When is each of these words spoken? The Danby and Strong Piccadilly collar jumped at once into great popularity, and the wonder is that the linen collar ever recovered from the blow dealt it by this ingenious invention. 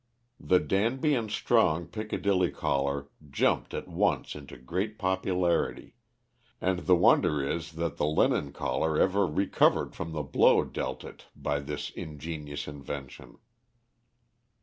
The 0.39 0.59
Danby 0.59 1.13
and 1.13 1.29
Strong 1.29 1.89
Piccadilly 1.89 2.49
collar 2.49 3.09
jumped 3.29 3.75
at 3.75 3.87
once 3.87 4.33
into 4.33 4.57
great 4.57 4.97
popularity, 4.97 5.93
and 6.59 6.79
the 6.87 6.95
wonder 6.95 7.47
is 7.47 7.73
that 7.73 7.97
the 7.97 8.07
linen 8.07 8.51
collar 8.51 8.97
ever 8.99 9.27
recovered 9.27 9.93
from 9.93 10.11
the 10.13 10.23
blow 10.23 10.63
dealt 10.63 11.03
it 11.03 11.27
by 11.35 11.59
this 11.59 11.91
ingenious 11.91 12.67
invention. 12.67 13.37